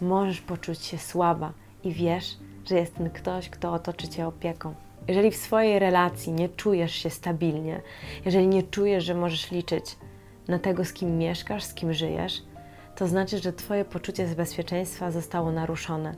możesz 0.00 0.40
poczuć 0.40 0.84
się 0.84 0.98
słaba 0.98 1.52
i 1.84 1.92
wiesz, 1.92 2.36
że 2.68 2.76
jest 2.76 2.94
ten 2.94 3.10
ktoś, 3.10 3.50
kto 3.50 3.72
otoczy 3.72 4.08
Cię 4.08 4.26
opieką. 4.26 4.74
Jeżeli 5.08 5.30
w 5.30 5.36
swojej 5.36 5.78
relacji 5.78 6.32
nie 6.32 6.48
czujesz 6.48 6.94
się 6.94 7.10
stabilnie, 7.10 7.80
jeżeli 8.24 8.48
nie 8.48 8.62
czujesz, 8.62 9.04
że 9.04 9.14
możesz 9.14 9.50
liczyć 9.50 9.96
na 10.48 10.58
tego, 10.58 10.84
z 10.84 10.92
kim 10.92 11.18
mieszkasz, 11.18 11.64
z 11.64 11.74
kim 11.74 11.92
żyjesz, 11.92 12.42
to 12.96 13.06
znaczy, 13.06 13.38
że 13.38 13.52
Twoje 13.52 13.84
poczucie 13.84 14.26
bezpieczeństwa 14.26 15.10
zostało 15.10 15.52
naruszone. 15.52 16.14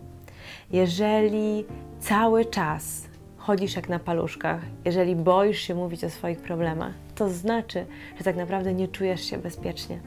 Jeżeli 0.71 1.65
cały 2.01 2.45
czas 2.45 3.09
chodzisz 3.37 3.77
jak 3.77 3.89
na 3.89 3.99
paluszkach, 3.99 4.61
jeżeli 4.85 5.17
boisz 5.17 5.59
się 5.59 5.75
mówić 5.75 6.05
o 6.05 6.11
swoich 6.11 6.39
problemach, 6.39 6.95
to 7.15 7.29
znaczy, 7.29 7.87
że 8.19 8.25
tak 8.25 8.37
naprawdę 8.37 8.75
nie 8.75 8.89
czujesz 8.89 9.25
się 9.25 9.39
bezpiecznie. 9.39 10.01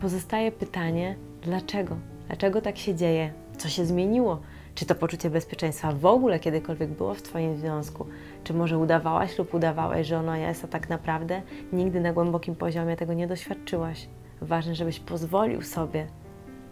Pozostaje 0.00 0.52
pytanie, 0.52 1.16
dlaczego? 1.42 1.96
Dlaczego 2.26 2.60
tak 2.60 2.78
się 2.78 2.94
dzieje? 2.94 3.32
Co 3.58 3.68
się 3.68 3.84
zmieniło? 3.84 4.40
Czy 4.74 4.86
to 4.86 4.94
poczucie 4.94 5.30
bezpieczeństwa 5.30 5.92
w 5.92 6.06
ogóle 6.06 6.38
kiedykolwiek 6.38 6.90
było 6.90 7.14
w 7.14 7.22
Twoim 7.22 7.56
związku? 7.56 8.06
Czy 8.44 8.54
może 8.54 8.78
udawałaś 8.78 9.38
lub 9.38 9.54
udawałeś, 9.54 10.06
że 10.06 10.18
ono 10.18 10.36
jest, 10.36 10.64
a 10.64 10.68
tak 10.68 10.88
naprawdę 10.88 11.42
nigdy 11.72 12.00
na 12.00 12.12
głębokim 12.12 12.54
poziomie 12.56 12.96
tego 12.96 13.14
nie 13.14 13.26
doświadczyłaś? 13.26 14.08
Ważne, 14.40 14.74
żebyś 14.74 15.00
pozwolił 15.00 15.62
sobie 15.62 16.06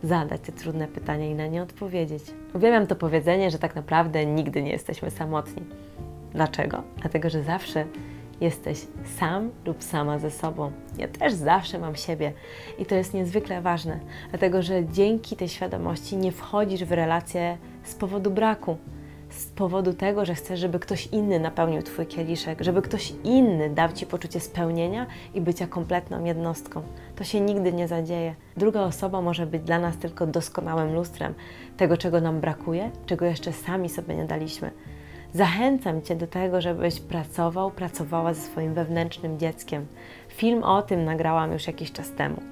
zadać 0.02 0.40
te 0.40 0.52
trudne 0.52 0.88
pytania 0.88 1.26
i 1.26 1.34
na 1.34 1.46
nie 1.46 1.62
odpowiedzieć. 1.62 2.22
Uwielbiam 2.54 2.86
to 2.86 2.96
powiedzenie, 2.96 3.50
że 3.50 3.58
tak 3.58 3.76
naprawdę 3.76 4.26
nigdy 4.26 4.62
nie 4.62 4.70
jesteśmy 4.70 5.10
samotni. 5.10 5.62
Dlaczego? 6.32 6.82
Dlatego, 7.00 7.30
że 7.30 7.42
zawsze 7.42 7.84
jesteś 8.40 8.86
sam 9.18 9.50
lub 9.64 9.84
sama 9.84 10.18
ze 10.18 10.30
sobą. 10.30 10.72
Ja 10.98 11.08
też 11.08 11.32
zawsze 11.32 11.78
mam 11.78 11.96
siebie 11.96 12.32
i 12.78 12.86
to 12.86 12.94
jest 12.94 13.14
niezwykle 13.14 13.62
ważne, 13.62 14.00
dlatego 14.30 14.62
że 14.62 14.86
dzięki 14.86 15.36
tej 15.36 15.48
świadomości 15.48 16.16
nie 16.16 16.32
wchodzisz 16.32 16.84
w 16.84 16.92
relacje 16.92 17.58
z 17.84 17.94
powodu 17.94 18.30
braku, 18.30 18.76
z 19.30 19.46
powodu 19.46 19.94
tego, 19.94 20.24
że 20.24 20.34
chcesz, 20.34 20.60
żeby 20.60 20.78
ktoś 20.78 21.06
inny 21.06 21.40
napełnił 21.40 21.82
Twój 21.82 22.06
kieliszek, 22.06 22.62
żeby 22.62 22.82
ktoś 22.82 23.12
inny 23.24 23.70
dał 23.70 23.92
Ci 23.92 24.06
poczucie 24.06 24.40
spełnienia 24.40 25.06
i 25.34 25.40
bycia 25.40 25.66
kompletną 25.66 26.24
jednostką. 26.24 26.82
To 27.16 27.24
się 27.24 27.40
nigdy 27.40 27.72
nie 27.72 27.88
zadzieje. 27.88 28.34
Druga 28.56 28.80
osoba 28.80 29.20
może 29.20 29.46
być 29.46 29.62
dla 29.62 29.78
nas 29.78 29.96
tylko 29.96 30.26
doskonałym 30.26 30.94
lustrem 30.94 31.34
tego, 31.76 31.96
czego 31.96 32.20
nam 32.20 32.40
brakuje, 32.40 32.90
czego 33.06 33.26
jeszcze 33.26 33.52
sami 33.52 33.88
sobie 33.88 34.16
nie 34.16 34.24
daliśmy. 34.24 34.70
Zachęcam 35.34 36.02
Cię 36.02 36.16
do 36.16 36.26
tego, 36.26 36.60
żebyś 36.60 37.00
pracował, 37.00 37.70
pracowała 37.70 38.34
ze 38.34 38.40
swoim 38.40 38.74
wewnętrznym 38.74 39.38
dzieckiem. 39.38 39.86
Film 40.28 40.62
o 40.62 40.82
tym 40.82 41.04
nagrałam 41.04 41.52
już 41.52 41.66
jakiś 41.66 41.92
czas 41.92 42.12
temu. 42.12 42.42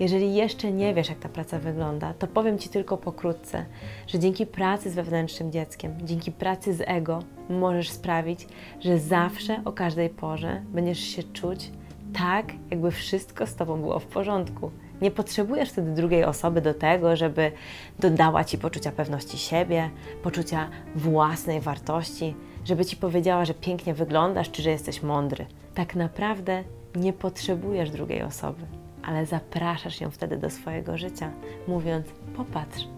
Jeżeli 0.00 0.34
jeszcze 0.34 0.72
nie 0.72 0.94
wiesz, 0.94 1.08
jak 1.08 1.18
ta 1.18 1.28
praca 1.28 1.58
wygląda, 1.58 2.14
to 2.14 2.26
powiem 2.26 2.58
Ci 2.58 2.68
tylko 2.68 2.96
pokrótce, 2.96 3.64
że 4.06 4.18
dzięki 4.18 4.46
pracy 4.46 4.90
z 4.90 4.94
wewnętrznym 4.94 5.52
dzieckiem, 5.52 5.94
dzięki 6.02 6.32
pracy 6.32 6.74
z 6.74 6.82
ego, 6.86 7.18
możesz 7.50 7.90
sprawić, 7.90 8.46
że 8.80 8.98
zawsze 8.98 9.62
o 9.64 9.72
każdej 9.72 10.08
porze 10.08 10.62
będziesz 10.72 11.00
się 11.00 11.22
czuć 11.22 11.70
tak, 12.12 12.46
jakby 12.70 12.90
wszystko 12.90 13.46
z 13.46 13.54
Tobą 13.54 13.80
było 13.80 13.98
w 13.98 14.06
porządku. 14.06 14.70
Nie 15.02 15.10
potrzebujesz 15.10 15.70
wtedy 15.70 15.92
drugiej 15.92 16.24
osoby 16.24 16.60
do 16.60 16.74
tego, 16.74 17.16
żeby 17.16 17.52
dodała 17.98 18.44
Ci 18.44 18.58
poczucia 18.58 18.92
pewności 18.92 19.38
siebie, 19.38 19.90
poczucia 20.22 20.68
własnej 20.94 21.60
wartości, 21.60 22.34
żeby 22.64 22.84
Ci 22.84 22.96
powiedziała, 22.96 23.44
że 23.44 23.54
pięknie 23.54 23.94
wyglądasz, 23.94 24.50
czy 24.50 24.62
że 24.62 24.70
jesteś 24.70 25.02
mądry. 25.02 25.46
Tak 25.74 25.94
naprawdę 25.94 26.64
nie 26.96 27.12
potrzebujesz 27.12 27.90
drugiej 27.90 28.22
osoby, 28.22 28.62
ale 29.02 29.26
zapraszasz 29.26 30.00
ją 30.00 30.10
wtedy 30.10 30.36
do 30.36 30.50
swojego 30.50 30.98
życia, 30.98 31.30
mówiąc: 31.68 32.06
Popatrz, 32.36 32.88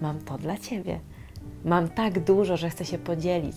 mam 0.00 0.18
to 0.18 0.38
dla 0.38 0.58
Ciebie. 0.58 1.00
Mam 1.64 1.88
tak 1.88 2.20
dużo, 2.20 2.56
że 2.56 2.70
chcę 2.70 2.84
się 2.84 2.98
podzielić. 2.98 3.56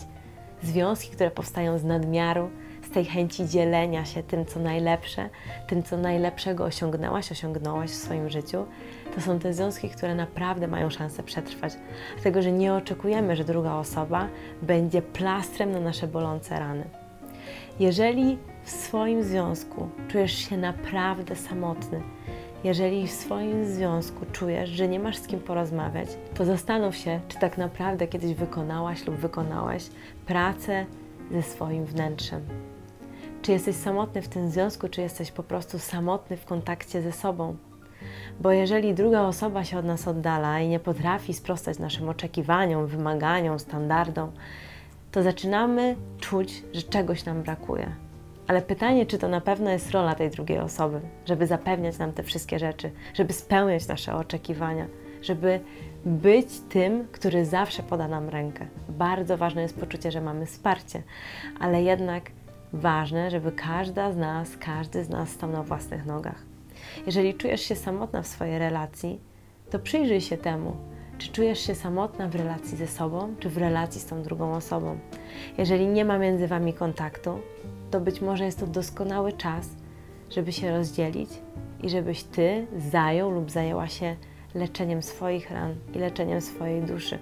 Związki, 0.63 1.09
które 1.09 1.31
powstają 1.31 1.77
z 1.77 1.83
nadmiaru, 1.83 2.49
z 2.85 2.89
tej 2.89 3.05
chęci 3.05 3.47
dzielenia 3.47 4.05
się 4.05 4.23
tym, 4.23 4.45
co 4.45 4.59
najlepsze, 4.59 5.29
tym, 5.67 5.83
co 5.83 5.97
najlepszego 5.97 6.63
osiągnęłaś, 6.63 7.31
osiągnąłeś 7.31 7.91
w 7.91 7.95
swoim 7.95 8.29
życiu, 8.29 8.65
to 9.15 9.21
są 9.21 9.39
te 9.39 9.53
związki, 9.53 9.89
które 9.89 10.15
naprawdę 10.15 10.67
mają 10.67 10.89
szansę 10.89 11.23
przetrwać. 11.23 11.73
Dlatego, 12.13 12.41
że 12.41 12.51
nie 12.51 12.73
oczekujemy, 12.73 13.35
że 13.35 13.43
druga 13.43 13.73
osoba 13.73 14.27
będzie 14.61 15.01
plastrem 15.01 15.71
na 15.71 15.79
nasze 15.79 16.07
bolące 16.07 16.59
rany. 16.59 16.83
Jeżeli 17.79 18.37
w 18.63 18.69
swoim 18.69 19.23
związku 19.23 19.89
czujesz 20.07 20.33
się 20.49 20.57
naprawdę 20.57 21.35
samotny, 21.35 22.01
jeżeli 22.63 23.07
w 23.07 23.11
swoim 23.11 23.65
związku 23.65 24.25
czujesz, 24.31 24.69
że 24.69 24.87
nie 24.87 24.99
masz 24.99 25.17
z 25.17 25.27
kim 25.27 25.39
porozmawiać, 25.39 26.09
to 26.33 26.45
zastanów 26.45 26.95
się, 26.95 27.19
czy 27.27 27.39
tak 27.39 27.57
naprawdę 27.57 28.07
kiedyś 28.07 28.33
wykonałaś 28.33 29.07
lub 29.07 29.15
wykonałeś 29.15 29.89
pracę 30.25 30.85
ze 31.31 31.41
swoim 31.41 31.85
wnętrzem. 31.85 32.41
Czy 33.45 33.51
jesteś 33.51 33.75
samotny 33.75 34.21
w 34.21 34.27
tym 34.27 34.49
związku, 34.49 34.89
czy 34.89 35.01
jesteś 35.01 35.31
po 35.31 35.43
prostu 35.43 35.79
samotny 35.79 36.37
w 36.37 36.45
kontakcie 36.45 37.01
ze 37.01 37.11
sobą? 37.11 37.55
Bo 38.39 38.51
jeżeli 38.51 38.93
druga 38.93 39.21
osoba 39.21 39.63
się 39.63 39.77
od 39.77 39.85
nas 39.85 40.07
oddala 40.07 40.59
i 40.59 40.67
nie 40.67 40.79
potrafi 40.79 41.33
sprostać 41.33 41.79
naszym 41.79 42.09
oczekiwaniom, 42.09 42.87
wymaganiom, 42.87 43.59
standardom, 43.59 44.31
to 45.11 45.23
zaczynamy 45.23 45.95
czuć, 46.19 46.63
że 46.73 46.81
czegoś 46.81 47.25
nam 47.25 47.43
brakuje. 47.43 47.95
Ale 48.47 48.61
pytanie, 48.61 49.05
czy 49.05 49.17
to 49.17 49.27
na 49.27 49.41
pewno 49.41 49.69
jest 49.69 49.91
rola 49.91 50.15
tej 50.15 50.29
drugiej 50.29 50.59
osoby, 50.59 51.01
żeby 51.25 51.47
zapewniać 51.47 51.97
nam 51.97 52.13
te 52.13 52.23
wszystkie 52.23 52.59
rzeczy, 52.59 52.91
żeby 53.13 53.33
spełniać 53.33 53.87
nasze 53.87 54.15
oczekiwania, 54.15 54.87
żeby 55.21 55.59
być 56.05 56.47
tym, 56.69 57.07
który 57.11 57.45
zawsze 57.45 57.83
poda 57.83 58.07
nam 58.07 58.29
rękę. 58.29 58.67
Bardzo 58.89 59.37
ważne 59.37 59.61
jest 59.61 59.79
poczucie, 59.79 60.11
że 60.11 60.21
mamy 60.21 60.45
wsparcie, 60.45 61.03
ale 61.59 61.83
jednak 61.83 62.23
ważne, 62.73 63.31
żeby 63.31 63.51
każda 63.51 64.11
z 64.11 64.17
nas, 64.17 64.57
każdy 64.57 65.03
z 65.03 65.09
nas 65.09 65.29
stał 65.29 65.49
na 65.49 65.63
własnych 65.63 66.05
nogach. 66.05 66.43
Jeżeli 67.05 67.33
czujesz 67.33 67.61
się 67.61 67.75
samotna 67.75 68.21
w 68.21 68.27
swojej 68.27 68.59
relacji, 68.59 69.19
to 69.69 69.79
przyjrzyj 69.79 70.21
się 70.21 70.37
temu, 70.37 70.75
czy 71.17 71.31
czujesz 71.31 71.59
się 71.59 71.75
samotna 71.75 72.27
w 72.27 72.35
relacji 72.35 72.77
ze 72.77 72.87
sobą, 72.87 73.35
czy 73.39 73.49
w 73.49 73.57
relacji 73.57 74.01
z 74.01 74.05
tą 74.05 74.23
drugą 74.23 74.53
osobą. 74.53 74.97
Jeżeli 75.57 75.87
nie 75.87 76.05
ma 76.05 76.17
między 76.17 76.47
wami 76.47 76.73
kontaktu, 76.73 77.39
to 77.91 78.01
być 78.01 78.21
może 78.21 78.45
jest 78.45 78.59
to 78.59 78.67
doskonały 78.67 79.33
czas, 79.33 79.69
żeby 80.29 80.51
się 80.51 80.71
rozdzielić 80.71 81.29
i 81.83 81.89
żebyś 81.89 82.23
ty 82.23 82.67
zajął 82.91 83.31
lub 83.31 83.51
zajęła 83.51 83.87
się 83.87 84.15
leczeniem 84.55 85.03
swoich 85.03 85.51
ran 85.51 85.75
i 85.93 85.99
leczeniem 85.99 86.41
swojej 86.41 86.81
duszy. 86.81 87.19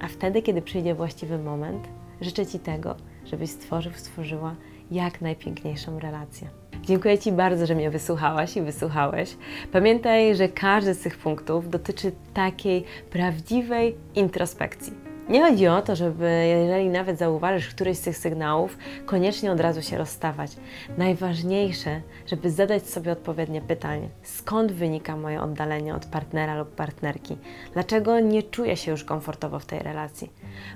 A 0.00 0.08
wtedy, 0.08 0.42
kiedy 0.42 0.62
przyjdzie 0.62 0.94
właściwy 0.94 1.38
moment, 1.38 1.88
życzę 2.20 2.46
Ci 2.46 2.58
tego, 2.58 2.96
żebyś 3.24 3.50
stworzył, 3.50 3.92
stworzyła 3.92 4.54
jak 4.90 5.20
najpiękniejszą 5.20 5.98
relację. 5.98 6.48
Dziękuję 6.82 7.18
Ci 7.18 7.32
bardzo, 7.32 7.66
że 7.66 7.74
mnie 7.74 7.90
wysłuchałaś 7.90 8.56
i 8.56 8.62
wysłuchałeś. 8.62 9.36
Pamiętaj, 9.72 10.36
że 10.36 10.48
każdy 10.48 10.94
z 10.94 11.00
tych 11.00 11.18
punktów 11.18 11.70
dotyczy 11.70 12.12
takiej 12.34 12.84
prawdziwej 13.10 13.96
introspekcji 14.14 15.04
nie 15.28 15.42
chodzi 15.42 15.66
o 15.66 15.82
to, 15.82 15.96
żeby 15.96 16.46
jeżeli 16.48 16.88
nawet 16.88 17.18
zauważysz 17.18 17.68
któryś 17.68 17.98
z 17.98 18.00
tych 18.00 18.18
sygnałów, 18.18 18.78
koniecznie 19.06 19.52
od 19.52 19.60
razu 19.60 19.82
się 19.82 19.98
rozstawać. 19.98 20.56
Najważniejsze, 20.98 22.00
żeby 22.26 22.50
zadać 22.50 22.86
sobie 22.88 23.12
odpowiednie 23.12 23.60
pytanie: 23.60 24.08
skąd 24.22 24.72
wynika 24.72 25.16
moje 25.16 25.42
oddalenie 25.42 25.94
od 25.94 26.06
partnera 26.06 26.58
lub 26.58 26.74
partnerki? 26.74 27.36
Dlaczego 27.72 28.20
nie 28.20 28.42
czuję 28.42 28.76
się 28.76 28.90
już 28.90 29.04
komfortowo 29.04 29.58
w 29.58 29.66
tej 29.66 29.78
relacji? 29.78 30.30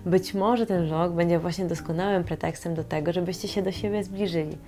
Być 0.07 0.35
może 0.35 0.67
ten 0.67 0.87
vlog 0.87 1.13
będzie 1.13 1.39
właśnie 1.39 1.65
doskonałym 1.65 2.25
pretekstem 2.25 2.75
do 2.75 2.85
tego, 2.85 3.13
żebyście 3.13 3.49
się 3.49 3.63
do 3.63 3.73
siebie 3.73 4.05
zbliżyli 4.05 4.59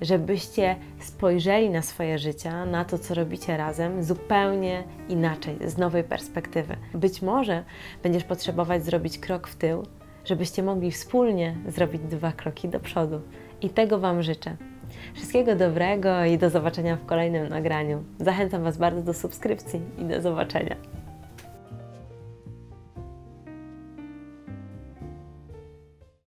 żebyście 0.00 0.76
spojrzeli 1.00 1.70
na 1.70 1.82
swoje 1.82 2.18
życie, 2.18 2.52
na 2.66 2.84
to, 2.84 2.98
co 2.98 3.14
robicie 3.14 3.56
razem, 3.56 4.02
zupełnie 4.02 4.84
inaczej, 5.08 5.56
z 5.66 5.78
nowej 5.78 6.04
perspektywy. 6.04 6.76
Być 6.94 7.22
może 7.22 7.64
będziesz 8.02 8.24
potrzebować 8.24 8.84
zrobić 8.84 9.18
krok 9.18 9.48
w 9.48 9.56
tył, 9.56 9.82
żebyście 10.24 10.62
mogli 10.62 10.90
wspólnie 10.90 11.54
zrobić 11.68 12.02
dwa 12.02 12.32
kroki 12.32 12.68
do 12.68 12.80
przodu. 12.80 13.20
I 13.62 13.70
tego 13.70 13.98
Wam 13.98 14.22
życzę. 14.22 14.56
Wszystkiego 15.14 15.56
dobrego 15.56 16.24
i 16.24 16.38
do 16.38 16.50
zobaczenia 16.50 16.96
w 16.96 17.06
kolejnym 17.06 17.48
nagraniu. 17.48 18.04
Zachęcam 18.20 18.62
Was 18.62 18.78
bardzo 18.78 19.02
do 19.02 19.14
subskrypcji 19.14 19.80
i 19.98 20.04
do 20.04 20.22
zobaczenia. 20.22 20.76